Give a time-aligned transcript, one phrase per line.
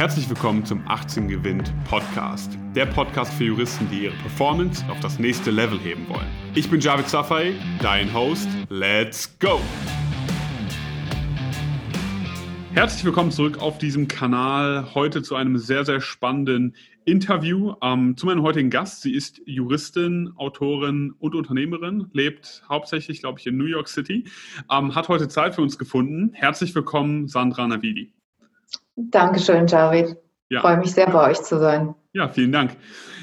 [0.00, 2.56] Herzlich willkommen zum 18 Gewinnt Podcast.
[2.74, 6.26] Der Podcast für Juristen, die ihre Performance auf das nächste Level heben wollen.
[6.54, 8.48] Ich bin Javid Safai, dein Host.
[8.70, 9.60] Let's go!
[12.72, 14.94] Herzlich willkommen zurück auf diesem Kanal.
[14.94, 19.02] Heute zu einem sehr, sehr spannenden Interview ähm, zu meinem heutigen Gast.
[19.02, 24.24] Sie ist Juristin, Autorin und Unternehmerin, lebt hauptsächlich, glaube ich, in New York City,
[24.72, 26.30] ähm, hat heute Zeit für uns gefunden.
[26.32, 28.14] Herzlich willkommen, Sandra Navidi.
[28.96, 30.16] Dankeschön, Javid.
[30.48, 30.60] Ja.
[30.60, 31.94] Freue mich sehr, bei euch zu sein.
[32.12, 32.76] Ja, vielen Dank.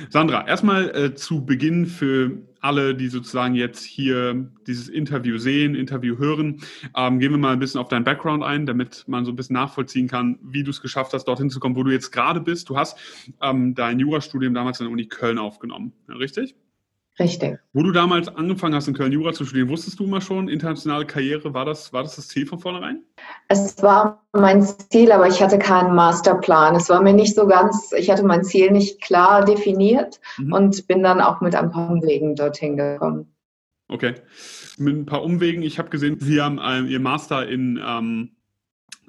[0.10, 6.18] Sandra, erstmal äh, zu Beginn für alle, die sozusagen jetzt hier dieses Interview sehen, Interview
[6.18, 6.62] hören,
[6.96, 9.56] ähm, gehen wir mal ein bisschen auf deinen Background ein, damit man so ein bisschen
[9.56, 12.70] nachvollziehen kann, wie du es geschafft hast, dorthin zu kommen, wo du jetzt gerade bist.
[12.70, 12.98] Du hast
[13.42, 16.56] ähm, dein Jurastudium damals an der Uni Köln aufgenommen, ja, richtig?
[17.20, 17.58] Richtig.
[17.74, 21.06] Wo du damals angefangen hast, in Köln Jura zu studieren, wusstest du immer schon, internationale
[21.06, 23.04] Karriere, war das, war das das Ziel von vornherein?
[23.48, 26.76] Es war mein Ziel, aber ich hatte keinen Masterplan.
[26.76, 30.54] Es war mir nicht so ganz, ich hatte mein Ziel nicht klar definiert mhm.
[30.54, 33.34] und bin dann auch mit ein paar Umwegen dorthin gekommen.
[33.90, 34.16] Okay.
[34.78, 35.64] Mit ein paar Umwegen.
[35.64, 38.37] Ich habe gesehen, Sie haben ähm, Ihr Master in, ähm,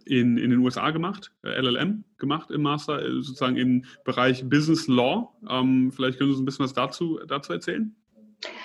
[0.09, 4.89] in, in den USA gemacht, äh, LLM gemacht im Master, äh, sozusagen im Bereich Business
[4.89, 5.33] Law.
[5.49, 7.95] Ähm, vielleicht können Sie uns ein bisschen was dazu, dazu erzählen?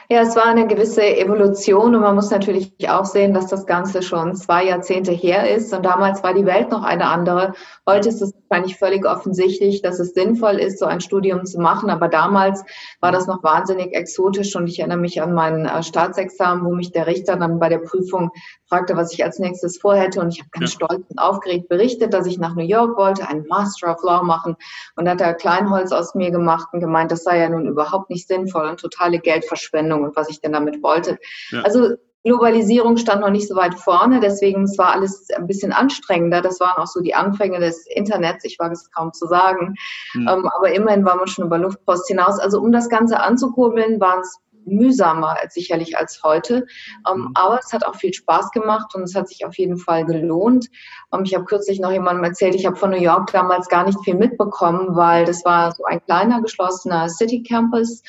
[0.09, 4.03] Ja, es war eine gewisse Evolution und man muss natürlich auch sehen, dass das Ganze
[4.03, 7.53] schon zwei Jahrzehnte her ist und damals war die Welt noch eine andere.
[7.87, 11.89] Heute ist es wahrscheinlich völlig offensichtlich, dass es sinnvoll ist, so ein Studium zu machen,
[11.89, 12.63] aber damals
[12.99, 16.91] war das noch wahnsinnig exotisch und ich erinnere mich an mein äh, Staatsexamen, wo mich
[16.91, 18.29] der Richter dann bei der Prüfung
[18.67, 20.85] fragte, was ich als nächstes vorhätte und ich habe ganz ja.
[20.85, 24.57] stolz und aufgeregt berichtet, dass ich nach New York wollte, einen Master of Law machen
[24.97, 28.27] und hat er Kleinholz aus mir gemacht und gemeint, das sei ja nun überhaupt nicht
[28.27, 31.17] sinnvoll und totale Geldverschwendung und was ich denn damit wollte.
[31.51, 31.61] Ja.
[31.61, 36.41] Also Globalisierung stand noch nicht so weit vorne, deswegen es war alles ein bisschen anstrengender.
[36.41, 39.75] Das waren auch so die Anfänge des Internets, ich wage es kaum zu sagen.
[40.13, 40.27] Mhm.
[40.29, 42.39] Ähm, aber immerhin war man schon über Luftpost hinaus.
[42.39, 46.65] Also um das Ganze anzukurbeln, waren es mühsamer als sicherlich als heute.
[47.09, 47.31] Ähm, mhm.
[47.33, 50.67] aber es hat auch viel Spaß gemacht und es hat sich auf jeden Fall gelohnt.
[51.13, 53.99] Ähm, ich habe kürzlich noch jemandem erzählt, ich habe von New York damals gar nicht
[54.03, 58.01] viel mitbekommen, weil das war so ein kleiner geschlossener City Campus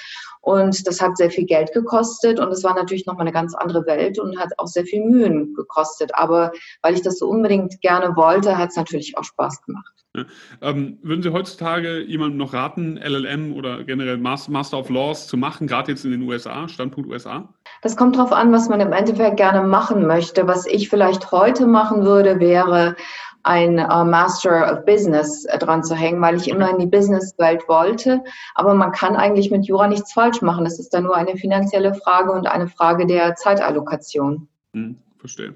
[0.45, 3.87] und das hat sehr viel Geld gekostet und es war natürlich nochmal eine ganz andere
[3.87, 6.11] Welt und hat auch sehr viel Mühen gekostet.
[6.15, 9.95] Aber weil ich das so unbedingt gerne wollte, hat es natürlich auch Spaß gemacht.
[10.15, 10.25] Ja.
[10.61, 15.67] Ähm, würden Sie heutzutage jemandem noch raten, LLM oder generell Master of Laws zu machen,
[15.67, 17.49] gerade jetzt in den USA, Standpunkt USA?
[17.83, 20.47] Das kommt darauf an, was man im Endeffekt gerne machen möchte.
[20.47, 22.97] Was ich vielleicht heute machen würde, wäre
[23.45, 27.69] ein äh, Master of Business äh, dran zu hängen, weil ich immer in die Businesswelt
[27.69, 28.23] wollte.
[28.55, 30.67] Aber man kann eigentlich mit Jura nichts falsch machen.
[30.67, 34.49] Es ist dann nur eine finanzielle Frage und eine Frage der Zeitallokation.
[34.73, 35.55] Hm, verstehe.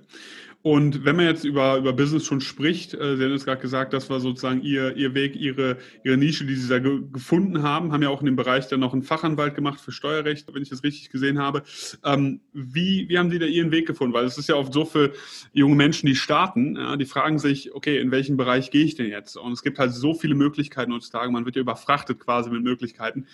[0.63, 3.93] Und wenn man jetzt über, über Business schon spricht, äh, Sie haben es gerade gesagt,
[3.93, 7.93] das war sozusagen Ihr, Ihr Weg, Ihre, Ihre Nische, die Sie da ge gefunden haben,
[7.93, 10.69] haben ja auch in dem Bereich dann noch einen Fachanwalt gemacht für Steuerrecht, wenn ich
[10.69, 11.63] das richtig gesehen habe.
[12.05, 14.13] Ähm, wie, wie haben Sie da Ihren Weg gefunden?
[14.13, 15.13] Weil es ist ja oft so für
[15.53, 19.09] junge Menschen, die starten, ja, die fragen sich, okay, in welchen Bereich gehe ich denn
[19.09, 19.37] jetzt?
[19.37, 23.27] Und es gibt halt so viele Möglichkeiten heutzutage, man wird ja überfrachtet quasi mit Möglichkeiten.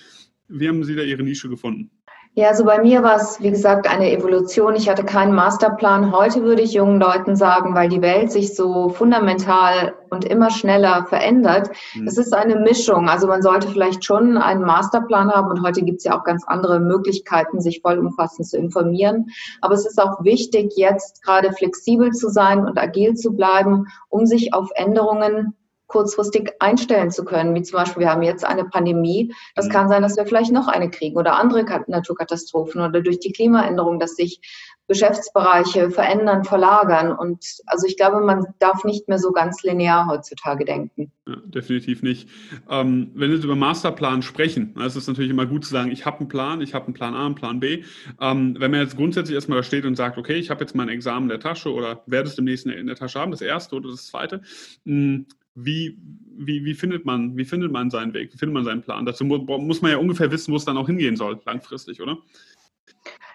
[0.48, 1.90] Wie haben Sie da Ihre Nische gefunden?
[2.36, 4.74] Ja, also bei mir war es, wie gesagt, eine Evolution.
[4.74, 6.10] Ich hatte keinen Masterplan.
[6.10, 11.06] Heute würde ich jungen Leuten sagen, weil die Welt sich so fundamental und immer schneller
[11.08, 11.70] verändert.
[11.94, 12.08] Mhm.
[12.08, 13.08] Es ist eine Mischung.
[13.08, 16.42] Also man sollte vielleicht schon einen Masterplan haben und heute gibt es ja auch ganz
[16.48, 19.26] andere Möglichkeiten, sich vollumfassend zu informieren.
[19.60, 24.26] Aber es ist auch wichtig, jetzt gerade flexibel zu sein und agil zu bleiben, um
[24.26, 25.54] sich auf Änderungen
[25.94, 27.54] kurzfristig einstellen zu können.
[27.54, 29.32] Wie zum Beispiel, wir haben jetzt eine Pandemie.
[29.54, 29.70] Das mhm.
[29.70, 34.00] kann sein, dass wir vielleicht noch eine kriegen oder andere Naturkatastrophen oder durch die Klimaänderung,
[34.00, 34.40] dass sich
[34.88, 37.16] Geschäftsbereiche verändern, verlagern.
[37.16, 41.12] Und also ich glaube, man darf nicht mehr so ganz linear heutzutage denken.
[41.26, 42.28] Ja, definitiv nicht.
[42.68, 46.18] Ähm, wenn wir über Masterplan sprechen, ist es natürlich immer gut zu sagen, ich habe
[46.18, 47.84] einen Plan, ich habe einen Plan A, einen Plan B.
[48.20, 50.88] Ähm, wenn man jetzt grundsätzlich erstmal da steht und sagt, okay, ich habe jetzt mein
[50.88, 53.90] Examen in der Tasche oder werde es demnächst in der Tasche haben, das erste oder
[53.90, 54.42] das zweite,
[54.84, 55.98] hm, wie,
[56.36, 59.06] wie, wie, findet man, wie findet man seinen Weg, wie findet man seinen Plan?
[59.06, 62.18] Dazu muss man ja ungefähr wissen, wo es dann auch hingehen soll, langfristig, oder?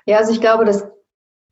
[0.06, 0.86] Ja, also ich glaube, das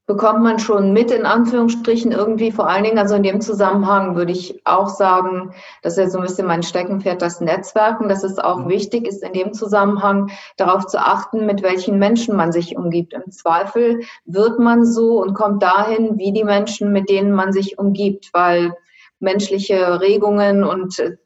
[0.08, 4.32] bekommt man schon mit, in Anführungsstrichen, irgendwie vor allen Dingen, also in dem Zusammenhang würde
[4.32, 8.40] ich auch sagen, das ist ja so ein bisschen mein Steckenpferd, das Netzwerken, dass es
[8.40, 8.70] auch mhm.
[8.70, 13.14] wichtig ist, in dem Zusammenhang darauf zu achten, mit welchen Menschen man sich umgibt.
[13.14, 17.78] Im Zweifel wird man so und kommt dahin, wie die Menschen, mit denen man sich
[17.78, 18.74] umgibt, weil
[19.20, 21.18] menschliche Regungen und äh,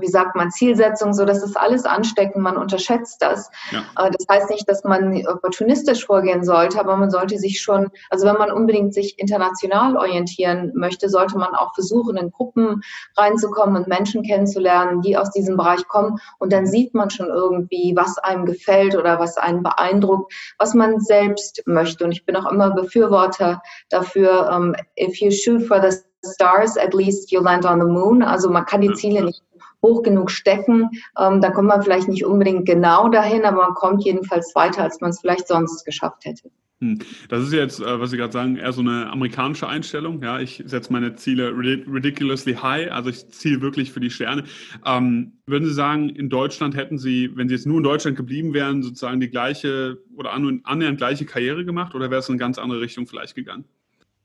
[0.00, 3.50] wie sagt man, Zielsetzung, so das ist alles ansteckend, man unterschätzt das.
[3.70, 4.10] Ja.
[4.10, 8.36] Das heißt nicht, dass man opportunistisch vorgehen sollte, aber man sollte sich schon, also wenn
[8.36, 12.82] man unbedingt sich international orientieren möchte, sollte man auch versuchen, in Gruppen
[13.16, 16.18] reinzukommen und Menschen kennenzulernen, die aus diesem Bereich kommen.
[16.38, 21.00] Und dann sieht man schon irgendwie, was einem gefällt oder was einen beeindruckt, was man
[21.00, 22.04] selbst möchte.
[22.04, 26.94] Und ich bin auch immer Befürworter dafür, ähm, if you shoot for the stars, at
[26.94, 28.22] least you land on the moon.
[28.22, 29.42] Also man kann die Ziele nicht
[29.82, 30.90] hoch genug stecken.
[31.18, 35.00] Ähm, da kommt man vielleicht nicht unbedingt genau dahin, aber man kommt jedenfalls weiter, als
[35.00, 36.50] man es vielleicht sonst geschafft hätte.
[36.80, 36.98] Hm.
[37.28, 40.22] Das ist jetzt, äh, was Sie gerade sagen, eher so eine amerikanische Einstellung.
[40.22, 44.44] Ja, ich setze meine Ziele ridiculously high, also ich ziele wirklich für die Sterne.
[44.84, 48.54] Ähm, würden Sie sagen, in Deutschland hätten Sie, wenn Sie jetzt nur in Deutschland geblieben
[48.54, 52.58] wären, sozusagen die gleiche oder annähernd gleiche Karriere gemacht oder wäre es in eine ganz
[52.58, 53.64] andere Richtung vielleicht gegangen?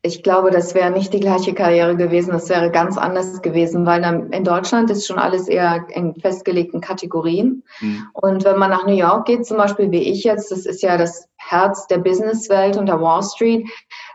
[0.01, 4.01] Ich glaube, das wäre nicht die gleiche Karriere gewesen, das wäre ganz anders gewesen, weil
[4.31, 7.63] in Deutschland ist schon alles eher in festgelegten Kategorien.
[7.81, 8.07] Mhm.
[8.13, 10.97] Und wenn man nach New York geht, zum Beispiel wie ich jetzt, das ist ja
[10.97, 13.67] das Herz der Businesswelt und der Wall Street,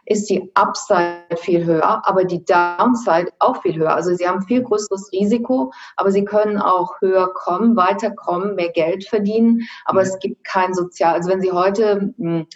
[0.06, 3.94] ist die Upside viel höher, aber die Downside auch viel höher.
[3.94, 9.06] Also sie haben viel größeres Risiko, aber sie können auch höher kommen, weiterkommen, mehr Geld
[9.06, 10.06] verdienen, aber mhm.
[10.06, 11.14] es gibt kein Sozial.
[11.14, 12.46] Also wenn Sie heute hm,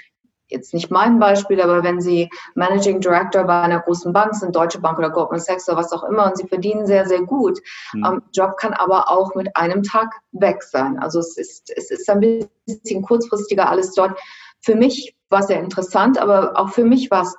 [0.48, 4.80] jetzt nicht mein Beispiel, aber wenn Sie Managing Director bei einer großen Bank sind, Deutsche
[4.80, 7.58] Bank oder Goldman Sachs oder was auch immer, und Sie verdienen sehr, sehr gut,
[7.92, 8.04] mhm.
[8.04, 10.98] ähm, Job kann aber auch mit einem Tag weg sein.
[10.98, 14.18] Also es ist, es ist ein bisschen kurzfristiger alles dort.
[14.60, 17.36] Für mich war es sehr interessant, aber auch für mich war es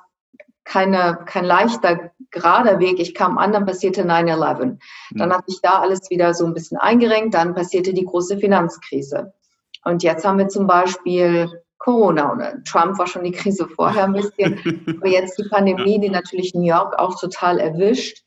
[0.64, 3.00] keine, kein leichter, gerader Weg.
[3.00, 4.64] Ich kam an, dann passierte 9-11.
[4.64, 4.78] Mhm.
[5.16, 9.32] Dann hat sich da alles wieder so ein bisschen eingerenkt, dann passierte die große Finanzkrise.
[9.84, 14.12] Und jetzt haben wir zum Beispiel Corona und Trump war schon die Krise vorher ein
[14.12, 14.60] bisschen,
[14.98, 18.22] aber jetzt die Pandemie, die natürlich New York auch total erwischt.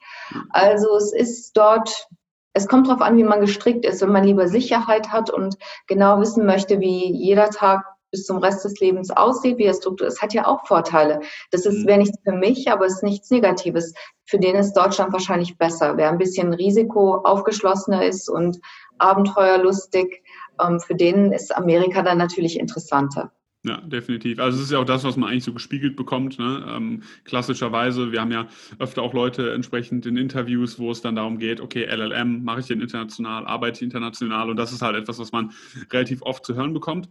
[0.49, 2.07] Also es ist dort,
[2.53, 4.01] es kommt darauf an, wie man gestrickt ist.
[4.01, 5.55] Wenn man lieber Sicherheit hat und
[5.87, 10.07] genau wissen möchte, wie jeder Tag bis zum Rest des Lebens aussieht, wie er Struktur
[10.07, 11.19] ist, hat ja auch Vorteile.
[11.51, 11.87] Das ist, mhm.
[11.87, 13.93] wäre nichts für mich, aber es ist nichts Negatives.
[14.25, 15.95] Für den ist Deutschland wahrscheinlich besser.
[15.97, 18.59] Wer ein bisschen Risiko aufgeschlossener ist und
[18.97, 20.23] abenteuerlustig,
[20.59, 23.31] ähm, für den ist Amerika dann natürlich interessanter.
[23.65, 24.39] Ja, definitiv.
[24.39, 26.37] Also es ist ja auch das, was man eigentlich so gespiegelt bekommt.
[26.37, 26.65] Ne?
[26.67, 31.39] Ähm, klassischerweise, wir haben ja öfter auch Leute entsprechend in Interviews, wo es dann darum
[31.39, 35.17] geht, okay, LLM, mache ich den international, arbeite ich international und das ist halt etwas,
[35.17, 35.53] was man
[35.91, 37.07] relativ oft zu hören bekommt.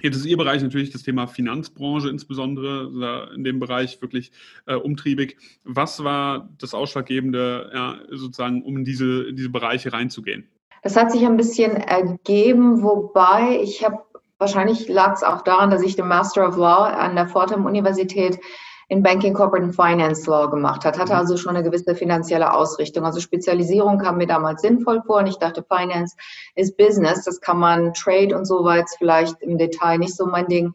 [0.00, 4.30] Jetzt ist Ihr Bereich natürlich das Thema Finanzbranche insbesondere, in dem Bereich wirklich
[4.66, 5.36] äh, umtriebig.
[5.64, 10.48] Was war das Ausschlaggebende, ja, sozusagen, um in diese, in diese Bereiche reinzugehen?
[10.82, 13.98] Das hat sich ein bisschen ergeben, wobei ich habe
[14.40, 18.40] Wahrscheinlich lag es auch daran, dass ich den Master of Law an der Fordham Universität
[18.88, 21.18] in Banking, Corporate and Finance Law gemacht hat, hatte mhm.
[21.18, 23.04] also schon eine gewisse finanzielle Ausrichtung.
[23.04, 26.16] Also Spezialisierung kam mir damals sinnvoll vor und ich dachte, Finance
[26.54, 30.48] ist Business, das kann man Trade und so weit vielleicht im Detail nicht so mein
[30.48, 30.72] Ding.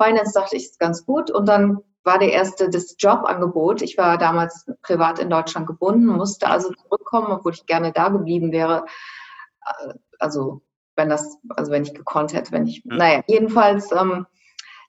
[0.00, 3.82] Finance dachte ich ist ganz gut und dann war der erste das Jobangebot.
[3.82, 8.52] Ich war damals privat in Deutschland gebunden, musste also zurückkommen, obwohl ich gerne da geblieben
[8.52, 8.86] wäre.
[10.20, 10.62] Also
[10.98, 12.96] wenn das, also wenn ich gekonnt hätte, wenn ich, ja.
[12.96, 14.26] naja, jedenfalls, ähm,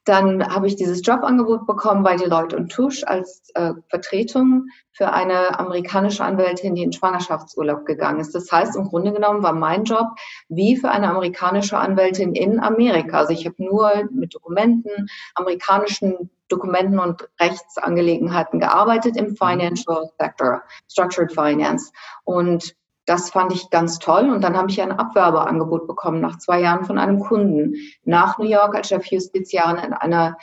[0.06, 5.60] dann habe ich dieses Jobangebot bekommen bei Deloitte und Touche als äh, Vertretung für eine
[5.60, 8.34] amerikanische Anwältin, die in Schwangerschaftsurlaub gegangen ist.
[8.34, 10.08] Das heißt, im Grunde genommen war mein Job
[10.48, 13.20] wie für eine amerikanische Anwältin in Amerika.
[13.20, 19.36] Also ich habe nur mit Dokumenten, amerikanischen Dokumenten und Rechtsangelegenheiten gearbeitet im mhm.
[19.36, 21.92] Financial Sector, Structured Finance.
[22.24, 22.76] Und
[23.10, 24.30] das fand ich ganz toll.
[24.30, 28.48] Und dann habe ich ein Abwerbeangebot bekommen nach zwei Jahren von einem Kunden nach New
[28.48, 30.38] York als Chefjustiziarin in einer,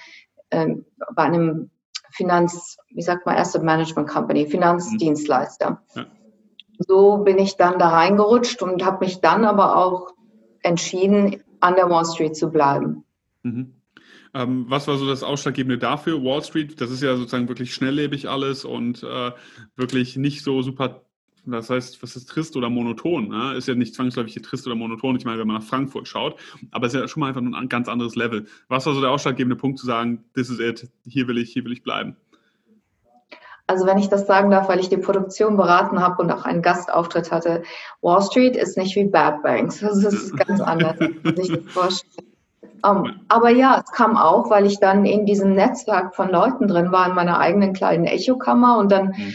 [0.50, 0.75] äh,
[1.14, 1.71] bei einem
[2.11, 5.81] Finanz, wie sagt man, Asset Management Company, Finanzdienstleister.
[5.95, 6.07] Ja.
[6.79, 10.11] So bin ich dann da reingerutscht und habe mich dann aber auch
[10.62, 13.05] entschieden, an der Wall Street zu bleiben.
[13.45, 13.75] Mhm.
[14.35, 16.23] Ähm, was war so das Ausschlaggebende dafür?
[16.23, 19.31] Wall Street, das ist ja sozusagen wirklich schnelllebig alles und äh,
[19.76, 21.06] wirklich nicht so super
[21.47, 23.29] das heißt, was ist trist oder monoton?
[23.29, 23.55] Ne?
[23.55, 26.37] Ist ja nicht zwangsläufig hier trist oder monoton, ich meine, wenn man nach Frankfurt schaut,
[26.73, 28.47] aber es ist ja schon mal einfach ein ganz anderes Level.
[28.69, 31.65] Was war so der ausschlaggebende Punkt zu sagen, this is it, hier will ich, hier
[31.65, 32.17] will ich bleiben?
[33.69, 36.62] Also wenn ich das sagen darf, weil ich die Produktion beraten habe und auch einen
[36.62, 37.62] Gastauftritt hatte,
[38.00, 39.81] Wall Street ist nicht wie Bad Banks.
[39.81, 42.26] Das ist ganz anders, als man sich das vorstellt.
[42.87, 46.93] Um, aber ja, es kam auch, weil ich dann in diesem Netzwerk von Leuten drin
[46.93, 49.35] war, in meiner eigenen kleinen Echokammer und dann mhm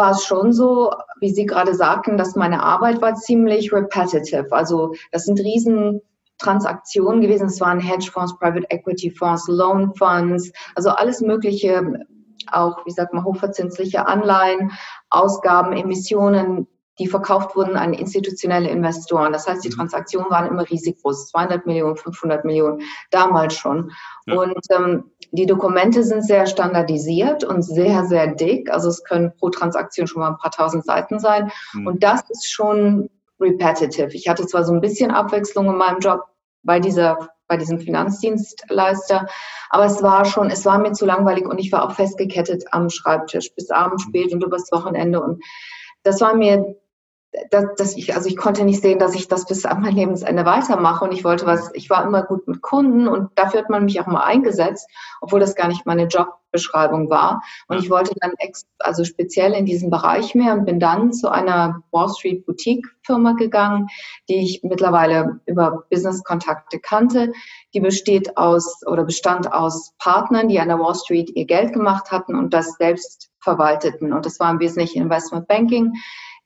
[0.00, 4.50] war es schon so, wie Sie gerade sagten, dass meine Arbeit war ziemlich repetitive.
[4.50, 6.00] Also das sind riesen
[6.38, 7.48] Transaktionen gewesen.
[7.48, 12.06] Es waren Hedgefonds, Private Equity Fonds, Loan Funds, also alles Mögliche,
[12.50, 14.72] auch, wie sagt man, hochverzinsliche Anleihen,
[15.10, 16.66] Ausgaben, Emissionen,
[16.98, 19.34] die verkauft wurden an institutionelle Investoren.
[19.34, 19.74] Das heißt, die mhm.
[19.74, 22.80] Transaktionen waren immer riesig groß, 200 Millionen, 500 Millionen,
[23.10, 23.90] damals schon.
[24.24, 24.36] Ja.
[24.38, 28.70] Und ähm, die Dokumente sind sehr standardisiert und sehr, sehr dick.
[28.70, 31.50] Also es können pro Transaktion schon mal ein paar tausend Seiten sein.
[31.72, 31.86] Mhm.
[31.86, 33.10] Und das ist schon
[33.40, 34.14] repetitive.
[34.14, 36.24] Ich hatte zwar so ein bisschen Abwechslung in meinem Job
[36.62, 39.26] bei dieser bei diesem Finanzdienstleister.
[39.70, 42.88] Aber es war schon, es war mir zu langweilig und ich war auch festgekettet am
[42.88, 44.08] Schreibtisch bis abends mhm.
[44.08, 45.20] spät und übers Wochenende.
[45.20, 45.42] Und
[46.04, 46.76] das war mir
[47.50, 50.44] dass, dass ich, also ich konnte nicht sehen, dass ich das bis an mein Lebensende
[50.44, 53.84] weitermache und ich wollte was, ich war immer gut mit Kunden und dafür hat man
[53.84, 54.88] mich auch mal eingesetzt,
[55.20, 57.42] obwohl das gar nicht meine Jobbeschreibung war.
[57.68, 61.28] Und ich wollte dann ex, also speziell in diesem Bereich mehr und bin dann zu
[61.30, 63.86] einer Wall Street Boutique Firma gegangen,
[64.28, 67.32] die ich mittlerweile über Business-Kontakte kannte.
[67.74, 72.10] Die besteht aus oder bestand aus Partnern, die an der Wall Street ihr Geld gemacht
[72.10, 74.12] hatten und das selbst verwalteten.
[74.12, 75.92] Und das war im Wesentlichen Investment Banking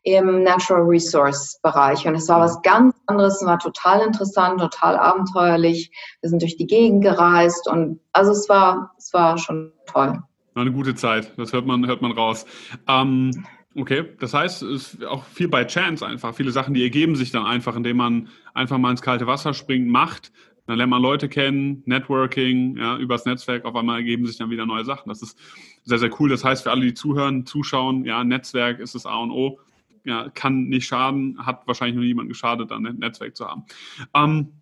[0.04, 2.06] im Natural Resource Bereich.
[2.06, 5.90] Und es war was ganz anderes, es war total interessant, total abenteuerlich.
[6.20, 10.22] Wir sind durch die Gegend gereist und also es war, es war schon toll.
[10.52, 12.44] War eine gute Zeit, das hört man, hört man raus.
[12.86, 16.34] Ähm, okay, das heißt, es ist auch viel bei Chance einfach.
[16.34, 19.88] Viele Sachen, die ergeben sich dann einfach, indem man einfach mal ins kalte Wasser springt,
[19.88, 20.32] macht.
[20.66, 24.64] Dann lernt man Leute kennen, Networking, ja, übers Netzwerk, auf einmal ergeben sich dann wieder
[24.64, 25.08] neue Sachen.
[25.08, 25.38] Das ist
[25.84, 26.28] sehr, sehr cool.
[26.30, 29.58] Das heißt, für alle, die zuhören, zuschauen, ja, Netzwerk ist das A und O
[30.04, 33.64] ja, kann nicht schaden, hat wahrscheinlich noch niemand geschadet, dann ein Netzwerk zu haben.
[34.14, 34.52] Ähm,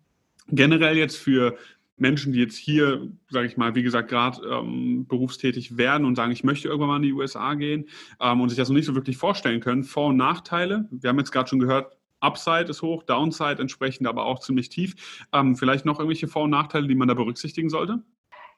[0.49, 1.57] generell jetzt für
[1.97, 6.31] Menschen, die jetzt hier, sage ich mal, wie gesagt, gerade ähm, berufstätig werden und sagen,
[6.31, 7.87] ich möchte irgendwann mal in die USA gehen
[8.19, 10.87] ähm, und sich das noch nicht so wirklich vorstellen können, Vor- und Nachteile.
[10.91, 15.25] Wir haben jetzt gerade schon gehört, Upside ist hoch, Downside entsprechend aber auch ziemlich tief.
[15.33, 18.01] Ähm, vielleicht noch irgendwelche Vor- und Nachteile, die man da berücksichtigen sollte?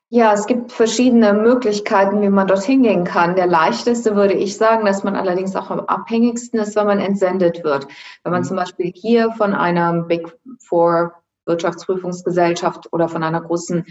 [0.10, 3.36] Ja, es gibt verschiedene Möglichkeiten, wie man dorthin gehen kann.
[3.36, 7.64] Der leichteste würde ich sagen, dass man allerdings auch am abhängigsten ist, wenn man entsendet
[7.64, 7.88] wird.
[8.24, 8.46] Wenn man mhm.
[8.46, 11.14] zum Beispiel hier von einer Big Four
[11.46, 13.86] Wirtschaftsprüfungsgesellschaft oder von einer großen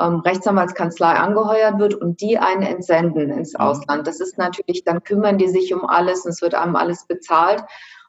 [0.00, 3.60] ähm, Rechtsanwaltskanzlei angeheuert wird und die einen entsenden ins mhm.
[3.60, 4.06] Ausland.
[4.06, 7.64] Das ist natürlich, dann kümmern die sich um alles und es wird einem alles bezahlt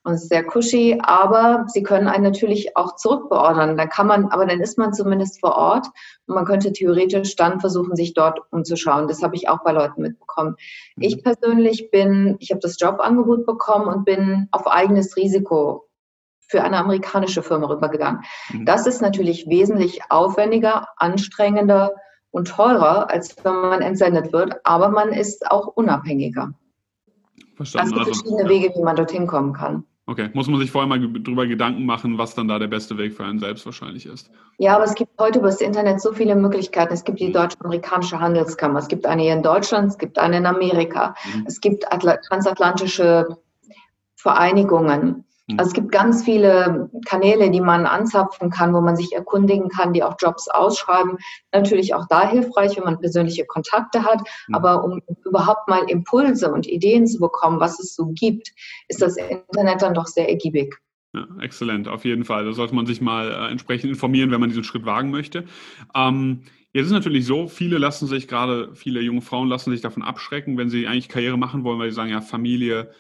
[0.07, 3.75] und es ist sehr cushy, aber sie können einen natürlich auch zurückbeordern.
[3.75, 5.87] Dann kann man, aber dann ist man zumindest vor Ort
[6.27, 9.09] und man könnte theoretisch dann versuchen, sich dort umzuschauen.
[9.09, 10.55] Das habe ich auch bei Leuten mitbekommen.
[10.95, 11.03] Mhm.
[11.03, 15.89] Ich persönlich bin, ich habe das Jobangebot bekommen und bin auf eigenes Risiko
[16.47, 18.21] für eine amerikanische Firma rübergegangen.
[18.53, 18.65] Mhm.
[18.65, 21.91] Das ist natürlich wesentlich aufwendiger, anstrengender
[22.31, 26.53] und teurer, als wenn man entsendet wird, aber man ist auch unabhängiger.
[27.57, 27.89] Verstanden.
[27.89, 28.49] Es gibt also, verschiedene ja.
[28.49, 29.83] Wege, wie man dorthin kommen kann.
[30.09, 33.13] Okay, muss man sich vorher mal drüber Gedanken machen, was dann da der beste Weg
[33.13, 34.31] für einen selbst wahrscheinlich ist.
[34.57, 36.93] Ja, aber es gibt heute über das Internet so viele Möglichkeiten.
[36.93, 40.45] Es gibt die deutsch-amerikanische Handelskammer, es gibt eine hier in Deutschland, es gibt eine in
[40.45, 41.43] Amerika, mhm.
[41.45, 41.83] es gibt
[42.29, 43.37] transatlantische
[44.15, 45.25] Vereinigungen.
[45.47, 45.59] Mhm.
[45.59, 49.93] Also es gibt ganz viele Kanäle, die man anzapfen kann, wo man sich erkundigen kann,
[49.93, 51.17] die auch Jobs ausschreiben.
[51.53, 54.21] Natürlich auch da hilfreich, wenn man persönliche Kontakte hat.
[54.47, 54.55] Mhm.
[54.55, 58.51] Aber um überhaupt mal Impulse und Ideen zu bekommen, was es so gibt,
[58.87, 60.75] ist das Internet dann doch sehr ergiebig.
[61.13, 62.45] Ja, exzellent, auf jeden Fall.
[62.45, 65.45] Da sollte man sich mal äh, entsprechend informieren, wenn man diesen Schritt wagen möchte.
[65.95, 66.43] Ähm,
[66.77, 70.57] jetzt ist natürlich so, viele lassen sich, gerade viele junge Frauen lassen sich davon abschrecken,
[70.57, 72.91] wenn sie eigentlich Karriere machen wollen, weil sie sagen, ja, Familie,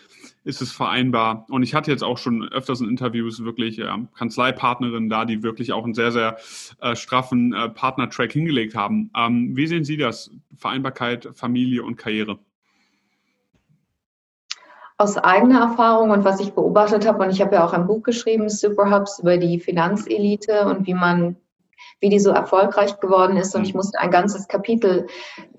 [0.43, 1.45] ist es vereinbar?
[1.49, 5.73] Und ich hatte jetzt auch schon öfters in Interviews wirklich äh, Kanzleipartnerinnen da, die wirklich
[5.73, 6.37] auch einen sehr, sehr
[6.81, 9.11] äh, straffen äh, Partner-Track hingelegt haben.
[9.15, 10.31] Ähm, wie sehen Sie das?
[10.55, 12.39] Vereinbarkeit, Familie und Karriere?
[14.97, 18.01] Aus eigener Erfahrung und was ich beobachtet habe, und ich habe ja auch ein Buch
[18.01, 21.35] geschrieben, Superhubs, über die Finanzelite und wie man
[21.99, 23.55] wie die so erfolgreich geworden ist.
[23.55, 25.07] Und ich musste ein ganzes Kapitel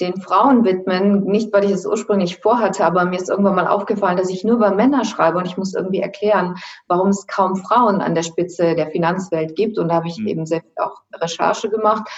[0.01, 1.25] den Frauen widmen.
[1.25, 4.57] Nicht, weil ich es ursprünglich vorhatte, aber mir ist irgendwann mal aufgefallen, dass ich nur
[4.57, 6.57] über Männer schreibe und ich muss irgendwie erklären,
[6.87, 9.79] warum es kaum Frauen an der Spitze der Finanzwelt gibt.
[9.79, 10.29] Und da habe ich mhm.
[10.29, 12.09] eben selbst auch Recherche gemacht.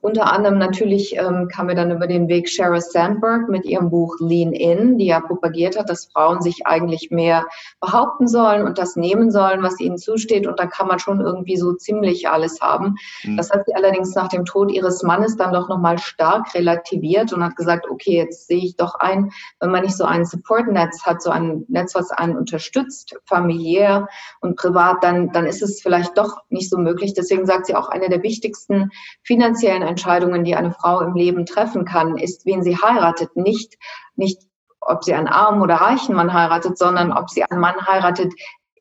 [0.00, 4.16] Unter anderem natürlich ähm, kam mir dann über den Weg Sheryl Sandberg mit ihrem Buch
[4.20, 7.46] Lean In, die ja propagiert hat, dass Frauen sich eigentlich mehr
[7.80, 10.46] behaupten sollen und das nehmen sollen, was ihnen zusteht.
[10.46, 12.94] Und dann kann man schon irgendwie so ziemlich alles haben.
[13.24, 13.36] Mhm.
[13.36, 17.44] Das hat sie allerdings nach dem Tod ihres Mannes dann doch nochmal stark relativiert und
[17.44, 21.22] hat gesagt, okay, jetzt sehe ich doch ein, wenn man nicht so ein Support-Netz hat,
[21.22, 24.08] so ein Netz, was einen unterstützt, familiär
[24.40, 27.14] und privat, dann, dann ist es vielleicht doch nicht so möglich.
[27.14, 28.90] Deswegen sagt sie auch, eine der wichtigsten
[29.22, 33.36] finanziellen Entscheidungen, die eine Frau im Leben treffen kann, ist, wen sie heiratet.
[33.36, 33.74] Nicht,
[34.16, 34.42] nicht,
[34.80, 38.32] ob sie einen armen oder reichen Mann heiratet, sondern ob sie einen Mann heiratet,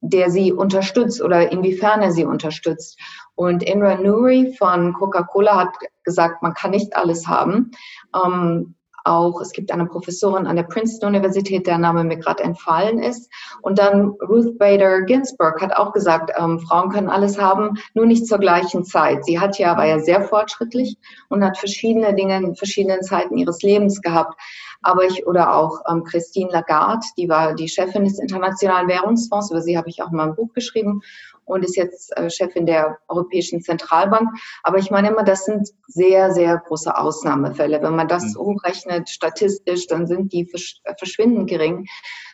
[0.02, 3.00] der sie unterstützt oder inwiefern er sie unterstützt.
[3.36, 5.70] Und Indra Nuri von Coca-Cola hat
[6.04, 7.72] gesagt, man kann nicht alles haben.
[8.16, 8.76] Ähm,
[9.08, 13.32] auch, es gibt eine Professorin an der Princeton-Universität, der Name mir gerade entfallen ist.
[13.62, 18.28] Und dann Ruth Bader Ginsburg hat auch gesagt, ähm, Frauen können alles haben, nur nicht
[18.28, 19.26] zur gleichen Zeit.
[19.26, 20.98] Sie hat ja, war ja sehr fortschrittlich
[21.30, 24.40] und hat verschiedene Dinge in verschiedenen Zeiten ihres Lebens gehabt.
[24.82, 29.62] Aber ich, oder auch ähm, Christine Lagarde, die war die Chefin des Internationalen Währungsfonds, über
[29.62, 31.02] sie habe ich auch mal ein Buch geschrieben
[31.46, 34.30] und ist jetzt äh, Chefin der Europäischen Zentralbank.
[34.64, 37.82] Aber ich meine immer, das sind sehr, sehr große Ausnahmefälle.
[37.82, 38.42] Wenn man das mhm.
[38.42, 41.86] umrechnet statistisch, dann sind die versch verschwindend gering.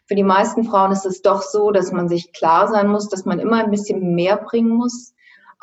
[0.07, 3.23] Für die meisten Frauen ist es doch so, dass man sich klar sein muss, dass
[3.23, 5.12] man immer ein bisschen mehr bringen muss äh,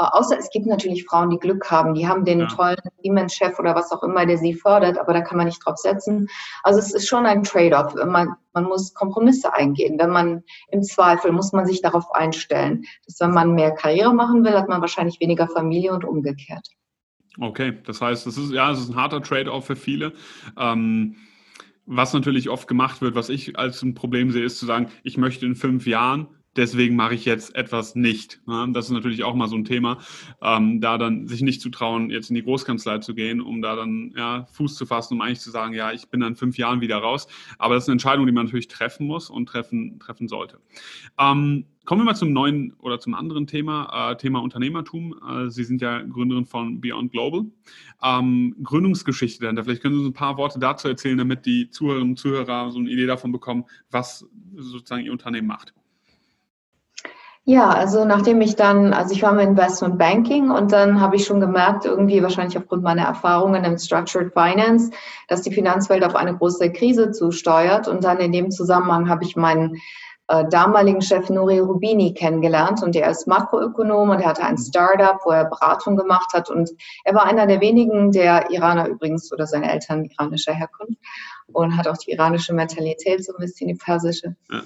[0.05, 2.47] außer es gibt natürlich Frauen, die Glück haben, die haben den ja.
[2.47, 5.77] tollen Siemens-Chef oder was auch immer, der sie fördert, aber da kann man nicht drauf
[5.77, 6.29] setzen.
[6.63, 7.95] Also es ist schon ein Trade-off.
[8.07, 9.99] Man, man muss Kompromisse eingehen.
[9.99, 14.45] Wenn man im Zweifel muss man sich darauf einstellen, dass wenn man mehr Karriere machen
[14.45, 16.67] will, hat man wahrscheinlich weniger Familie und umgekehrt.
[17.39, 20.13] Okay, das heißt, es ist ja, es ist ein harter Trade-off für viele.
[20.59, 21.17] Ähm
[21.93, 25.17] was natürlich oft gemacht wird, was ich als ein Problem sehe, ist zu sagen, ich
[25.17, 28.41] möchte in fünf Jahren deswegen mache ich jetzt etwas nicht.
[28.73, 29.99] Das ist natürlich auch mal so ein Thema,
[30.43, 33.77] ähm, da dann sich nicht zu trauen, jetzt in die Großkanzlei zu gehen, um da
[33.77, 36.81] dann ja, Fuß zu fassen, um eigentlich zu sagen, ja, ich bin dann fünf Jahren
[36.81, 37.29] wieder raus.
[37.59, 40.61] Aber das ist eine Entscheidung, die man natürlich treffen muss und treffen, treffen sollte.
[41.19, 45.15] Ähm, kommen wir mal zum neuen oder zum anderen Thema, äh, Thema Unternehmertum.
[45.29, 47.47] Äh, Sie sind ja Gründerin von Beyond Global.
[48.03, 49.65] Ähm, Gründungsgeschichte dahinter.
[49.65, 52.79] Vielleicht können Sie uns ein paar Worte dazu erzählen, damit die Zuhörerinnen und Zuhörer so
[52.79, 55.75] eine Idee davon bekommen, was sozusagen Ihr Unternehmen macht.
[57.45, 61.25] Ja, also nachdem ich dann, also ich war im Investment Banking und dann habe ich
[61.25, 64.91] schon gemerkt, irgendwie wahrscheinlich aufgrund meiner Erfahrungen im Structured Finance,
[65.29, 67.89] dass die Finanzwelt auf eine große Krise zusteuert.
[67.89, 69.81] Und dann in dem Zusammenhang habe ich meinen
[70.29, 75.19] äh, damaligen Chef Nuri Rubini kennengelernt und er ist Makroökonom und er hatte ein Startup,
[75.25, 76.71] wo er Beratung gemacht hat und
[77.05, 81.01] er war einer der wenigen, der Iraner übrigens oder seine Eltern iranischer Herkunft
[81.49, 84.37] und hat auch die iranische Mentalität, so ein bisschen die persische.
[84.53, 84.61] Ja.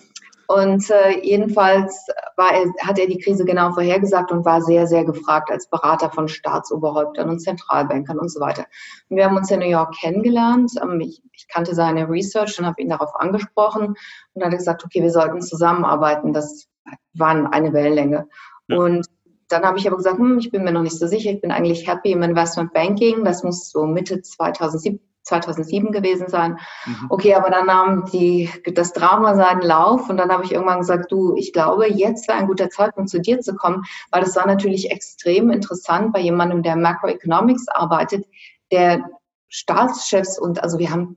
[0.46, 5.04] Und äh, jedenfalls war er, hat er die Krise genau vorhergesagt und war sehr, sehr
[5.04, 8.66] gefragt als Berater von Staatsoberhäuptern und Zentralbankern und so weiter.
[9.08, 10.72] Und wir haben uns in New York kennengelernt.
[10.82, 13.94] Ähm, ich, ich, kannte seine Research und habe ihn darauf angesprochen
[14.34, 16.32] und hat gesagt, okay, wir sollten zusammenarbeiten.
[16.32, 16.66] Das
[17.14, 18.26] war eine Wellenlänge.
[18.68, 18.78] Ja.
[18.78, 19.06] Und
[19.48, 21.52] dann habe ich aber gesagt, hm, ich bin mir noch nicht so sicher, ich bin
[21.52, 23.24] eigentlich happy im Investment Banking.
[23.24, 26.58] Das muss so Mitte 2017 2007 gewesen sein.
[26.86, 27.06] Mhm.
[27.08, 31.10] Okay, aber dann nahm die, das Drama seinen Lauf und dann habe ich irgendwann gesagt,
[31.10, 34.46] du, ich glaube, jetzt wäre ein guter Zeitpunkt zu dir zu kommen, weil das war
[34.46, 38.26] natürlich extrem interessant bei jemandem, der Macroeconomics arbeitet,
[38.70, 39.04] der
[39.48, 41.16] Staatschefs und also wir haben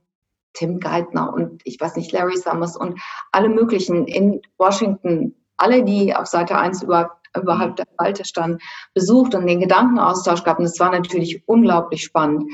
[0.54, 3.00] Tim Geithner und ich weiß nicht, Larry Summers und
[3.32, 8.58] alle möglichen in Washington, alle, die auf Seite 1 über, überhalb der Spalte standen,
[8.94, 10.58] besucht und den Gedankenaustausch gab.
[10.58, 12.50] Und es war natürlich unglaublich spannend.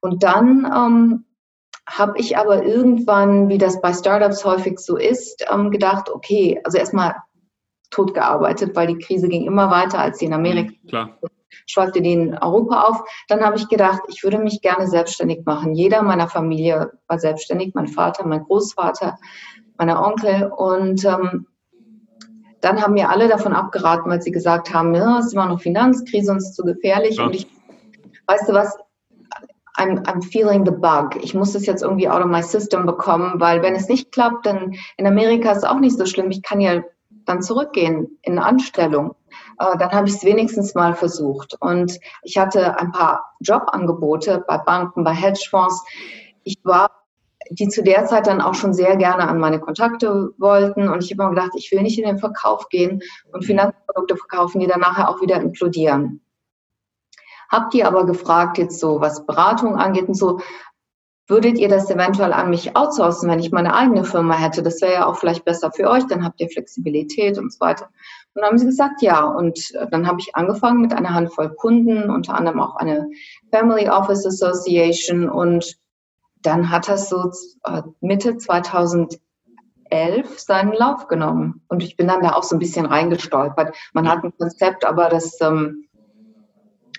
[0.00, 1.24] Und dann ähm,
[1.88, 6.78] habe ich aber irgendwann, wie das bei Startups häufig so ist, ähm, gedacht, okay, also
[6.78, 7.16] erstmal
[7.90, 10.72] tot gearbeitet, weil die Krise ging immer weiter als die in Amerika.
[10.82, 11.18] Mhm, klar.
[11.66, 13.02] Schwallte die in Europa auf.
[13.28, 15.74] Dann habe ich gedacht, ich würde mich gerne selbstständig machen.
[15.74, 19.18] Jeder meiner Familie war selbstständig, mein Vater, mein Großvater,
[19.76, 20.50] meine Onkel.
[20.56, 21.46] Und ähm,
[22.60, 25.60] dann haben mir alle davon abgeraten, weil sie gesagt haben, ja, es ist immer noch
[25.60, 27.16] Finanzkrise und es ist zu gefährlich.
[27.16, 27.26] Ja.
[27.26, 27.48] Und ich,
[28.26, 28.78] weißt du was,
[29.76, 31.16] I'm, I'm feeling the bug.
[31.22, 34.46] Ich muss das jetzt irgendwie out of my system bekommen, weil wenn es nicht klappt,
[34.46, 36.30] dann in Amerika ist es auch nicht so schlimm.
[36.30, 36.82] Ich kann ja
[37.24, 39.14] dann zurückgehen in eine Anstellung.
[39.58, 41.56] Äh, dann habe ich es wenigstens mal versucht.
[41.60, 45.82] Und ich hatte ein paar Jobangebote bei Banken, bei Hedgefonds.
[46.42, 46.90] Ich war
[47.50, 50.88] die zu der Zeit dann auch schon sehr gerne an meine Kontakte wollten.
[50.88, 53.02] Und ich habe mir gedacht, ich will nicht in den Verkauf gehen
[53.32, 56.20] und Finanzprodukte verkaufen, die dann nachher auch wieder implodieren.
[57.50, 60.40] Habt ihr aber gefragt, jetzt so, was Beratung angeht und so,
[61.30, 64.62] würdet ihr das eventuell an mich outsourcen, wenn ich meine eigene Firma hätte?
[64.62, 67.86] Das wäre ja auch vielleicht besser für euch, dann habt ihr Flexibilität und so weiter.
[68.34, 69.24] Und dann haben sie gesagt, ja.
[69.24, 73.08] Und äh, dann habe ich angefangen mit einer Handvoll Kunden, unter anderem auch eine
[73.50, 75.28] Family Office Association.
[75.28, 75.76] Und
[76.42, 77.30] dann hat das so
[77.64, 79.20] äh, Mitte 2011
[80.36, 81.62] seinen Lauf genommen.
[81.68, 83.76] Und ich bin dann da auch so ein bisschen reingestolpert.
[83.92, 85.86] Man hat ein Konzept, aber das ähm,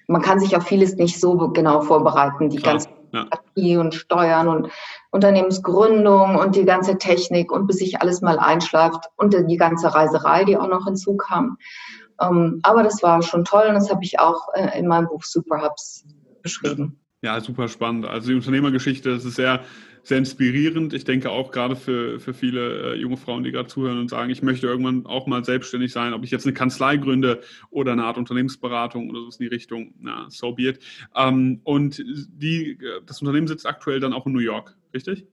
[0.07, 2.49] man kann sich auf vieles nicht so genau vorbereiten.
[2.49, 3.79] Die Klar, ganze ja.
[3.79, 4.69] und Steuern und
[5.11, 10.45] Unternehmensgründung und die ganze Technik und bis sich alles mal einschläft und die ganze Reiserei,
[10.45, 11.57] die auch noch hinzukam.
[12.21, 15.23] Ähm, aber das war schon toll und das habe ich auch äh, in meinem Buch
[15.23, 16.05] Superhubs
[16.41, 16.99] beschrieben.
[17.23, 18.05] Ja, super spannend.
[18.05, 19.61] Also die Unternehmergeschichte, das ist sehr
[20.03, 20.93] sehr inspirierend.
[20.93, 24.29] Ich denke auch gerade für, für viele äh, junge Frauen, die gerade zuhören und sagen,
[24.29, 28.03] ich möchte irgendwann auch mal selbstständig sein, ob ich jetzt eine Kanzlei gründe oder eine
[28.03, 30.79] Art Unternehmensberatung oder so in die Richtung, na, so be it.
[31.15, 34.75] Ähm, und die, das Unternehmen sitzt aktuell dann auch in New York.
[34.93, 35.27] richtig?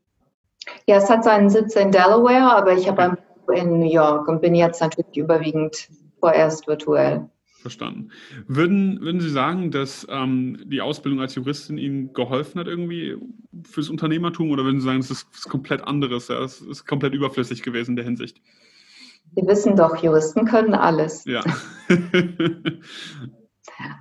[0.87, 3.61] Ja, es hat seinen Sitz in Delaware, aber ich habe okay.
[3.61, 5.89] in New York und bin jetzt natürlich überwiegend
[6.21, 7.29] vorerst virtuell.
[7.61, 8.11] Verstanden.
[8.47, 13.17] Würden, würden Sie sagen, dass ähm, die Ausbildung als Juristin Ihnen geholfen hat irgendwie
[13.69, 17.15] fürs Unternehmertum oder würden Sie sagen, es ist was komplett anderes, ja, es ist komplett
[17.15, 18.41] überflüssig gewesen in der Hinsicht?
[19.35, 21.25] Sie wissen doch, Juristen können alles.
[21.25, 21.43] Ja.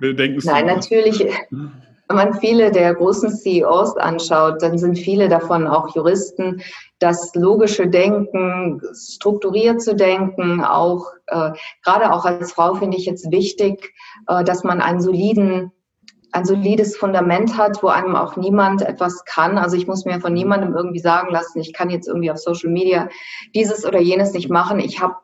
[0.00, 1.24] Wir denken Nein, natürlich.
[2.08, 6.62] Wenn man viele der großen CEOs anschaut, dann sind viele davon auch Juristen.
[6.98, 11.52] Das logische Denken, strukturiert zu denken, auch äh,
[11.84, 13.92] gerade auch als Frau finde ich jetzt wichtig,
[14.26, 15.72] äh, dass man einen soliden
[16.32, 19.56] ein solides Fundament hat, wo einem auch niemand etwas kann.
[19.56, 22.70] Also ich muss mir von niemandem irgendwie sagen lassen, ich kann jetzt irgendwie auf Social
[22.70, 23.08] Media
[23.54, 24.78] dieses oder jenes nicht machen.
[24.78, 25.14] Ich habe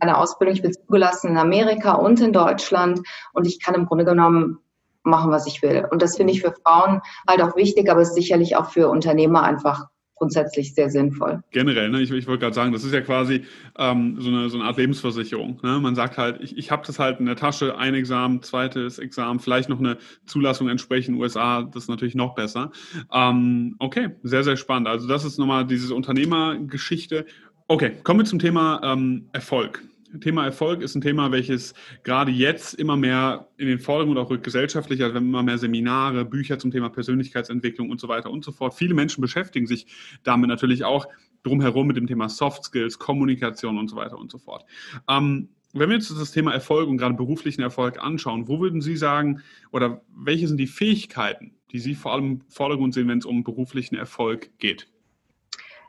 [0.00, 3.00] eine Ausbildung, ich bin zugelassen in Amerika und in Deutschland
[3.34, 4.58] und ich kann im Grunde genommen
[5.06, 5.86] machen, was ich will.
[5.90, 9.42] Und das finde ich für Frauen halt auch wichtig, aber ist sicherlich auch für Unternehmer
[9.42, 11.42] einfach grundsätzlich sehr sinnvoll.
[11.50, 12.00] Generell, ne?
[12.00, 13.44] ich, ich wollte gerade sagen, das ist ja quasi
[13.78, 15.60] ähm, so, eine, so eine Art Lebensversicherung.
[15.62, 15.78] Ne?
[15.78, 19.40] Man sagt halt, ich, ich habe das halt in der Tasche, ein Examen, zweites Examen,
[19.40, 22.72] vielleicht noch eine Zulassung entsprechend USA, das ist natürlich noch besser.
[23.12, 24.88] Ähm, okay, sehr, sehr spannend.
[24.88, 27.26] Also das ist nochmal diese Unternehmergeschichte.
[27.68, 29.82] Okay, kommen wir zum Thema ähm, Erfolg.
[30.20, 35.02] Thema Erfolg ist ein Thema, welches gerade jetzt immer mehr in den Vordergrund auch gesellschaftlich,
[35.02, 38.74] also immer mehr Seminare, Bücher zum Thema Persönlichkeitsentwicklung und so weiter und so fort.
[38.74, 39.86] Viele Menschen beschäftigen sich
[40.22, 41.06] damit natürlich auch
[41.42, 44.64] drumherum mit dem Thema Soft Skills, Kommunikation und so weiter und so fort.
[45.08, 48.96] Ähm, wenn wir uns das Thema Erfolg und gerade beruflichen Erfolg anschauen, wo würden Sie
[48.96, 53.26] sagen oder welche sind die Fähigkeiten, die Sie vor allem im Vordergrund sehen, wenn es
[53.26, 54.88] um beruflichen Erfolg geht?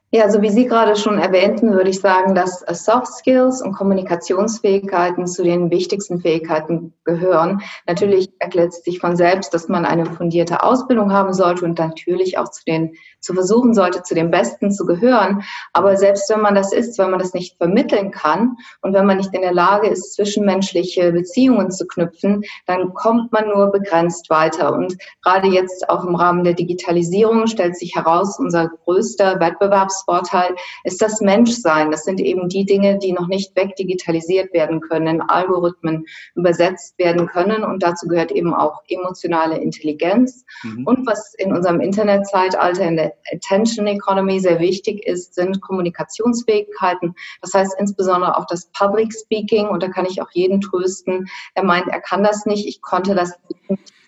[0.10, 3.74] Ja, also wie Sie gerade schon erwähnten, würde ich sagen, dass äh, Soft Skills und
[3.74, 7.62] Kommunikationsfähigkeiten zu den wichtigsten Fähigkeiten gehören.
[7.88, 12.38] Natürlich erklärt es sich von selbst, dass man eine fundierte Ausbildung haben sollte und natürlich
[12.38, 15.44] auch zu den, zu versuchen sollte, zu den Besten zu gehören.
[15.74, 19.18] Aber selbst wenn man das ist, wenn man das nicht vermitteln kann und wenn man
[19.18, 24.72] nicht in der Lage ist, zwischenmenschliche Beziehungen zu knüpfen, dann kommt man nur begrenzt weiter.
[24.72, 30.56] Und gerade jetzt auch im Rahmen der Digitalisierung stellt sich heraus, unser größter Wettbewerbs Vorteil
[30.84, 31.92] ist das Menschsein.
[31.92, 36.06] Das sind eben die Dinge, die noch nicht wegdigitalisiert werden können, in Algorithmen
[36.36, 37.64] übersetzt werden können.
[37.64, 40.46] Und dazu gehört eben auch emotionale Intelligenz.
[40.64, 40.86] Mhm.
[40.86, 47.16] Und was in unserem Internetzeitalter, in der Attention Economy sehr wichtig ist, sind Kommunikationsfähigkeiten.
[47.42, 49.68] Das heißt insbesondere auch das Public Speaking.
[49.68, 52.68] Und da kann ich auch jeden trösten, der meint, er kann das nicht.
[52.68, 53.34] Ich konnte das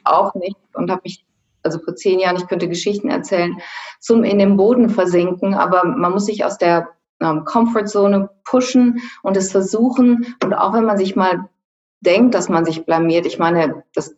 [0.04, 1.24] auch nicht und habe mich
[1.64, 3.58] also vor zehn Jahren, ich könnte Geschichten erzählen,
[4.00, 5.54] zum in den Boden versinken.
[5.54, 6.90] Aber man muss sich aus der
[7.22, 10.36] ähm, Comfortzone pushen und es versuchen.
[10.44, 11.50] Und auch wenn man sich mal
[12.02, 14.16] denkt, dass man sich blamiert, ich meine, das,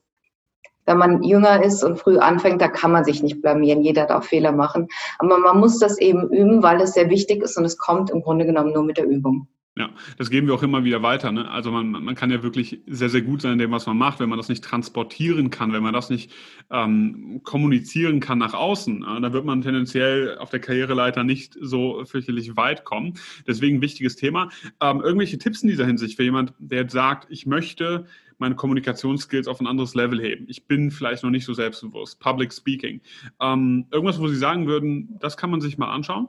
[0.85, 3.81] wenn man jünger ist und früh anfängt, da kann man sich nicht blamieren.
[3.81, 4.87] Jeder darf Fehler machen.
[5.19, 8.21] Aber man muss das eben üben, weil es sehr wichtig ist und es kommt im
[8.21, 9.47] Grunde genommen nur mit der Übung.
[9.77, 11.31] Ja, das geben wir auch immer wieder weiter.
[11.31, 11.49] Ne?
[11.49, 14.19] Also man, man kann ja wirklich sehr, sehr gut sein in dem, was man macht.
[14.19, 16.29] Wenn man das nicht transportieren kann, wenn man das nicht
[16.69, 22.03] ähm, kommunizieren kann nach außen, äh, dann wird man tendenziell auf der Karriereleiter nicht so
[22.03, 23.13] fürchterlich weit kommen.
[23.47, 24.49] Deswegen wichtiges Thema.
[24.81, 28.07] Ähm, irgendwelche Tipps in dieser Hinsicht für jemand, der jetzt sagt, ich möchte
[28.39, 30.47] meine Kommunikationsskills auf ein anderes Level heben.
[30.49, 32.19] Ich bin vielleicht noch nicht so selbstbewusst.
[32.19, 32.99] Public Speaking.
[33.39, 36.27] Ähm, irgendwas, wo Sie sagen würden, das kann man sich mal anschauen?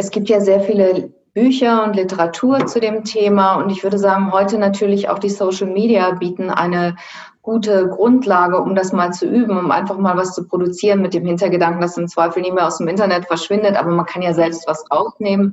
[0.00, 4.32] Es gibt ja sehr viele Bücher und Literatur zu dem Thema und ich würde sagen,
[4.32, 6.96] heute natürlich auch die Social Media bieten eine
[7.42, 11.26] gute Grundlage, um das mal zu üben, um einfach mal was zu produzieren mit dem
[11.26, 14.66] Hintergedanken, dass im Zweifel nicht mehr aus dem Internet verschwindet, aber man kann ja selbst
[14.66, 15.52] was rausnehmen.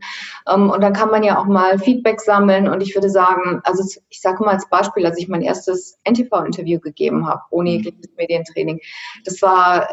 [0.49, 2.69] Ähm, und dann kann man ja auch mal Feedback sammeln.
[2.69, 6.79] Und ich würde sagen, also ich sage mal als Beispiel, als ich mein erstes NTV-Interview
[6.79, 7.75] gegeben habe, ohne mhm.
[7.75, 8.79] jegliches Medientraining,
[9.25, 9.89] das war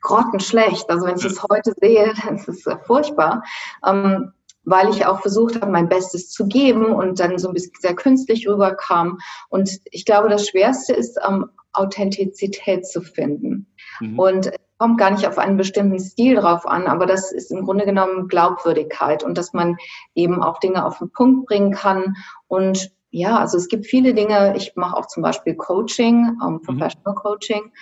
[0.00, 0.88] grottenschlecht.
[0.90, 3.42] Also wenn ich das heute sehe, dann ist es furchtbar.
[3.86, 4.32] Ähm,
[4.64, 7.94] weil ich auch versucht habe, mein Bestes zu geben und dann so ein bisschen sehr
[7.94, 9.18] künstlich rüberkam.
[9.48, 13.66] Und ich glaube, das Schwerste ist, ähm, Authentizität zu finden.
[14.00, 14.18] Mhm.
[14.18, 17.64] Und es kommt gar nicht auf einen bestimmten Stil drauf an, aber das ist im
[17.64, 19.76] Grunde genommen Glaubwürdigkeit und dass man
[20.14, 22.16] eben auch Dinge auf den Punkt bringen kann
[22.48, 24.54] und ja, also es gibt viele Dinge.
[24.56, 26.62] Ich mache auch zum Beispiel Coaching, ähm, mhm.
[26.62, 27.18] Professional mhm.
[27.18, 27.72] Coaching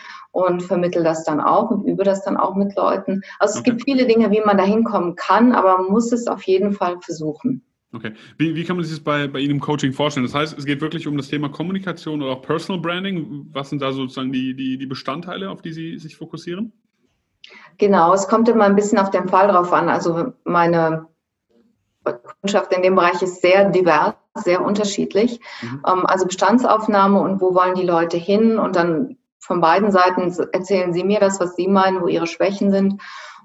[0.47, 3.23] und vermittel das dann auch und übe das dann auch mit Leuten.
[3.39, 3.71] Also es okay.
[3.71, 6.99] gibt viele Dinge, wie man da hinkommen kann, aber man muss es auf jeden Fall
[7.01, 7.63] versuchen.
[7.93, 8.13] Okay.
[8.37, 10.27] Wie, wie kann man sich das bei, bei Ihnen im Coaching vorstellen?
[10.27, 13.49] Das heißt, es geht wirklich um das Thema Kommunikation oder auch Personal Branding.
[13.53, 16.73] Was sind da sozusagen die, die, die Bestandteile, auf die Sie sich fokussieren?
[17.79, 19.89] Genau, es kommt immer ein bisschen auf den Fall drauf an.
[19.89, 21.07] Also meine
[22.41, 25.41] Kundschaft in dem Bereich ist sehr divers, sehr unterschiedlich.
[25.63, 25.83] Mhm.
[25.87, 30.93] Ähm, also Bestandsaufnahme und wo wollen die Leute hin und dann von beiden Seiten erzählen
[30.93, 33.01] Sie mir das, was Sie meinen, wo Ihre Schwächen sind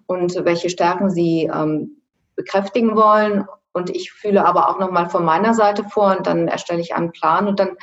[0.05, 2.01] und welche Stärken Sie ähm,
[2.35, 3.45] bekräftigen wollen.
[3.73, 7.11] Und ich fühle aber auch nochmal von meiner Seite vor und dann erstelle ich einen
[7.11, 7.75] Plan und dann,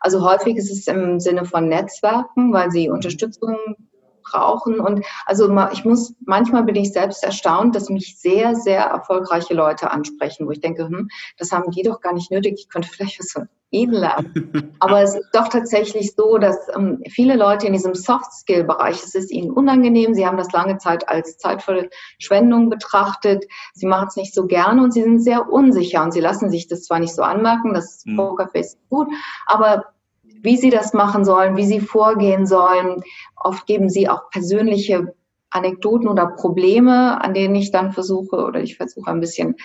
[0.00, 3.56] also häufig ist es im Sinne von Netzwerken, weil sie Unterstützung
[4.30, 4.80] brauchen.
[4.80, 9.90] Und also ich muss, manchmal bin ich selbst erstaunt, dass mich sehr, sehr erfolgreiche Leute
[9.90, 11.08] ansprechen, wo ich denke, hm,
[11.38, 14.74] das haben die doch gar nicht nötig, ich könnte vielleicht was von ihnen lernen.
[14.78, 19.32] Aber es ist doch tatsächlich so, dass ähm, viele Leute in diesem Soft-Skill-Bereich, es ist
[19.32, 24.46] ihnen unangenehm, sie haben das lange Zeit als Zeitverschwendung betrachtet, sie machen es nicht so
[24.46, 27.74] gerne und sie sind sehr unsicher und sie lassen sich das zwar nicht so anmerken,
[27.74, 28.16] das mhm.
[28.16, 29.08] Pokerface ist gut,
[29.46, 29.84] aber
[30.46, 33.02] wie sie das machen sollen, wie sie vorgehen sollen.
[33.34, 35.12] Oft geben sie auch persönliche
[35.50, 39.56] Anekdoten oder Probleme, an denen ich dann versuche oder ich versuche ein bisschen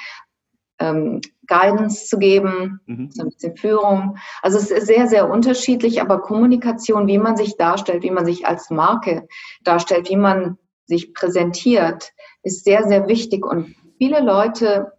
[0.79, 3.11] ähm, Guidance zu geben, mhm.
[3.11, 4.17] so ein bisschen Führung.
[4.41, 8.47] Also es ist sehr, sehr unterschiedlich, aber Kommunikation, wie man sich darstellt, wie man sich
[8.47, 9.27] als Marke
[9.63, 13.45] darstellt, wie man sich präsentiert, ist sehr, sehr wichtig.
[13.45, 14.93] Und viele Leute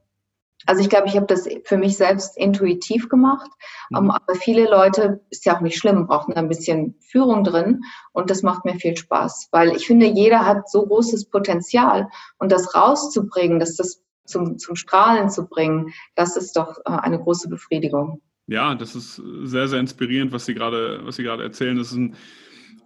[0.66, 3.50] also ich glaube, ich habe das für mich selbst intuitiv gemacht.
[3.90, 3.98] Mhm.
[3.98, 7.82] Um, aber viele Leute, ist ja auch nicht schlimm, brauchen ein bisschen Führung drin.
[8.12, 12.08] Und das macht mir viel Spaß, weil ich finde, jeder hat so großes Potenzial.
[12.38, 17.18] Und das rauszubringen, das, das zum, zum Strahlen zu bringen, das ist doch äh, eine
[17.18, 18.20] große Befriedigung.
[18.46, 21.76] Ja, das ist sehr, sehr inspirierend, was Sie gerade, was Sie gerade erzählen.
[21.76, 22.16] Das ist ein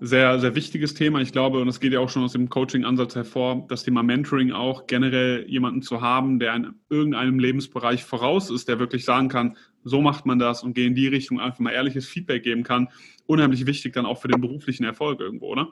[0.01, 1.21] sehr, sehr wichtiges Thema.
[1.21, 4.53] Ich glaube, und das geht ja auch schon aus dem Coaching-Ansatz hervor, das Thema Mentoring
[4.53, 9.57] auch generell jemanden zu haben, der in irgendeinem Lebensbereich voraus ist, der wirklich sagen kann,
[9.85, 12.89] so macht man das und geh in die Richtung, einfach mal ehrliches Feedback geben kann.
[13.27, 15.69] Unheimlich wichtig dann auch für den beruflichen Erfolg irgendwo, oder?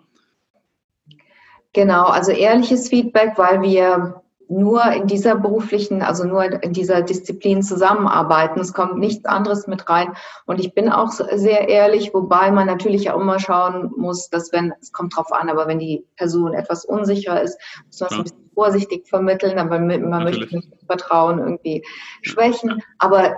[1.72, 7.62] Genau, also ehrliches Feedback, weil wir nur in dieser beruflichen, also nur in dieser Disziplin
[7.62, 8.60] zusammenarbeiten.
[8.60, 10.14] Es kommt nichts anderes mit rein.
[10.46, 14.72] Und ich bin auch sehr ehrlich, wobei man natürlich auch immer schauen muss, dass wenn,
[14.80, 18.22] es kommt drauf an, aber wenn die Person etwas unsicher ist, muss man es ein
[18.24, 20.40] bisschen vorsichtig vermitteln, aber man natürlich.
[20.40, 21.84] möchte nicht das Vertrauen irgendwie
[22.22, 22.82] schwächen.
[22.98, 23.36] Aber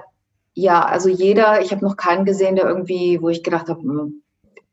[0.55, 4.23] ja, also jeder, ich habe noch keinen gesehen, der irgendwie, wo ich gedacht habe, hm,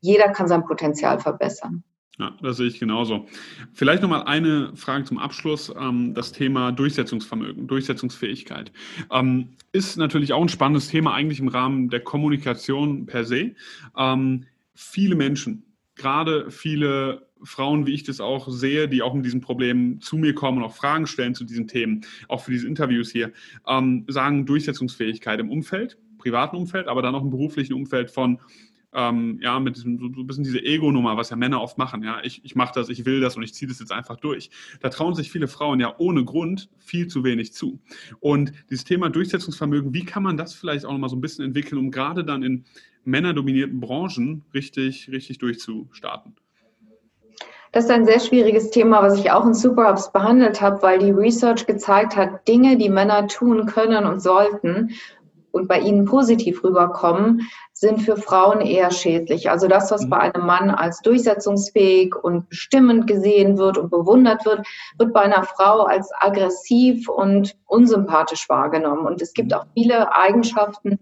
[0.00, 1.84] jeder kann sein Potenzial verbessern.
[2.18, 3.26] Ja, das sehe ich genauso.
[3.72, 5.72] Vielleicht nochmal eine Frage zum Abschluss.
[5.76, 8.70] Ähm, das Thema Durchsetzungsvermögen, Durchsetzungsfähigkeit.
[9.10, 13.56] Ähm, ist natürlich auch ein spannendes Thema eigentlich im Rahmen der Kommunikation per se.
[13.98, 15.64] Ähm, viele Menschen,
[15.96, 20.34] gerade viele Frauen, wie ich das auch sehe, die auch mit diesen Problemen zu mir
[20.34, 23.32] kommen und auch Fragen stellen zu diesen Themen, auch für diese Interviews hier,
[24.06, 28.38] sagen Durchsetzungsfähigkeit im Umfeld, privaten Umfeld, aber dann auch im beruflichen Umfeld von
[28.94, 32.20] ähm, ja, mit diesem, so, ein bisschen diese Ego-Nummer, was ja Männer oft machen, ja,
[32.22, 34.50] ich, ich mache das, ich will das und ich ziehe das jetzt einfach durch.
[34.80, 37.80] Da trauen sich viele Frauen ja ohne Grund viel zu wenig zu.
[38.20, 41.78] Und dieses Thema Durchsetzungsvermögen, wie kann man das vielleicht auch nochmal so ein bisschen entwickeln,
[41.78, 42.64] um gerade dann in
[43.04, 46.36] männerdominierten Branchen richtig, richtig durchzustarten?
[47.72, 51.10] Das ist ein sehr schwieriges Thema, was ich auch in Superhubs behandelt habe, weil die
[51.10, 54.90] Research gezeigt hat, Dinge, die Männer tun können und sollten
[55.54, 59.50] und bei ihnen positiv rüberkommen, sind für Frauen eher schädlich.
[59.50, 60.10] Also das, was mhm.
[60.10, 64.66] bei einem Mann als durchsetzungsfähig und bestimmend gesehen wird und bewundert wird,
[64.98, 69.06] wird bei einer Frau als aggressiv und unsympathisch wahrgenommen.
[69.06, 69.58] Und es gibt mhm.
[69.58, 70.98] auch viele Eigenschaften,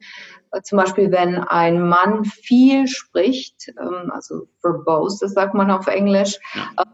[0.52, 5.86] äh, zum Beispiel wenn ein Mann viel spricht, ähm, also verbose, das sagt man auf
[5.86, 6.84] Englisch, ja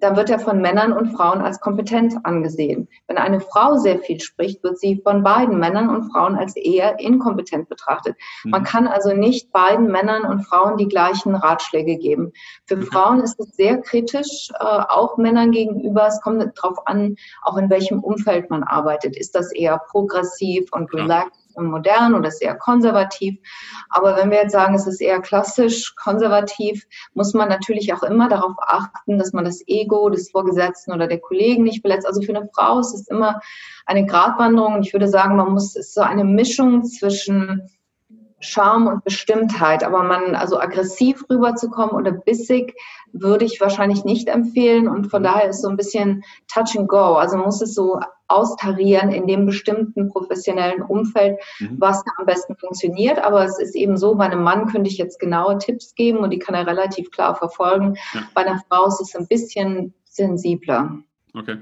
[0.00, 2.88] dann wird er von Männern und Frauen als kompetent angesehen.
[3.06, 6.98] Wenn eine Frau sehr viel spricht, wird sie von beiden Männern und Frauen als eher
[7.00, 8.16] inkompetent betrachtet.
[8.44, 8.50] Mhm.
[8.50, 12.32] Man kann also nicht beiden Männern und Frauen die gleichen Ratschläge geben.
[12.66, 12.82] Für mhm.
[12.82, 16.06] Frauen ist es sehr kritisch, äh, auch Männern gegenüber.
[16.06, 19.16] Es kommt darauf an, auch in welchem Umfeld man arbeitet.
[19.16, 21.48] Ist das eher progressiv und relaxed?
[21.66, 23.38] modern oder sehr konservativ.
[23.88, 28.28] Aber wenn wir jetzt sagen, es ist eher klassisch konservativ, muss man natürlich auch immer
[28.28, 32.06] darauf achten, dass man das Ego des Vorgesetzten oder der Kollegen nicht verletzt.
[32.06, 33.40] Also für eine Frau ist es immer
[33.86, 34.74] eine Gratwanderung.
[34.74, 37.68] Und ich würde sagen, man muss, es ist so eine Mischung zwischen
[38.40, 42.74] Charme und Bestimmtheit, aber man, also aggressiv rüberzukommen oder bissig,
[43.12, 47.16] würde ich wahrscheinlich nicht empfehlen und von daher ist so ein bisschen Touch and Go,
[47.16, 47.98] also man muss es so
[48.28, 51.76] austarieren in dem bestimmten professionellen Umfeld, mhm.
[51.78, 55.18] was am besten funktioniert, aber es ist eben so, bei einem Mann könnte ich jetzt
[55.18, 58.22] genaue Tipps geben und die kann er relativ klar verfolgen, ja.
[58.34, 60.98] bei einer Frau ist es ein bisschen sensibler.
[61.34, 61.58] Okay.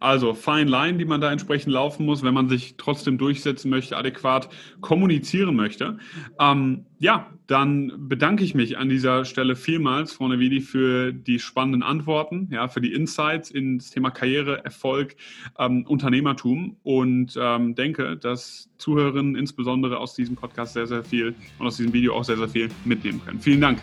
[0.00, 3.96] Also fine line, die man da entsprechend laufen muss, wenn man sich trotzdem durchsetzen möchte,
[3.96, 4.48] adäquat
[4.80, 5.98] kommunizieren möchte.
[6.40, 11.82] Ähm, ja, dann bedanke ich mich an dieser Stelle vielmals, Frau Nevidi, für die spannenden
[11.82, 15.16] Antworten, ja, für die Insights ins Thema Karriere, Erfolg,
[15.58, 21.66] ähm, Unternehmertum und ähm, denke, dass Zuhörerinnen insbesondere aus diesem Podcast sehr, sehr viel und
[21.66, 23.40] aus diesem Video auch sehr, sehr viel mitnehmen können.
[23.40, 23.80] Vielen Dank.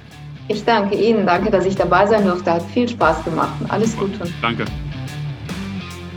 [0.48, 1.26] Ich danke Ihnen.
[1.26, 2.54] Danke, dass ich dabei sein durfte.
[2.54, 3.54] Hat viel Spaß gemacht.
[3.68, 4.20] Alles Gute.
[4.42, 4.66] Danke.